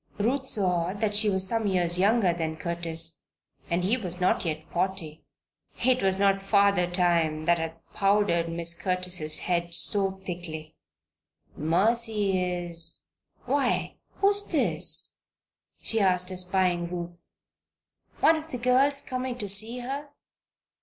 Ruth 0.17 0.47
saw 0.47 0.93
that 0.93 1.13
she 1.13 1.29
was 1.29 1.47
some 1.47 1.67
years 1.67 1.99
younger 1.99 2.33
than 2.33 2.57
Curtis, 2.57 3.21
and 3.69 3.83
he 3.83 3.97
was 3.97 4.19
not 4.19 4.43
yet 4.43 4.65
forty. 4.73 5.25
It 5.85 6.01
was 6.01 6.17
not 6.17 6.41
Father 6.41 6.89
Time 6.89 7.45
that 7.45 7.59
had 7.59 7.75
powdered 7.93 8.47
Mrs. 8.47 8.79
Curtis' 8.79 9.37
head 9.41 9.75
so 9.75 10.13
thickly. 10.25 10.75
"Mercy 11.55 12.41
is 12.41 13.09
Why, 13.45 13.97
who's 14.15 14.45
this?" 14.47 15.19
she 15.79 15.99
asked 15.99 16.31
espying 16.31 16.87
Ruth. 16.89 17.21
"One 18.21 18.37
of 18.37 18.49
the 18.49 18.57
girls 18.57 19.03
come 19.03 19.27
in 19.27 19.37
to 19.37 19.47
see 19.47 19.81
her?" 19.81 20.09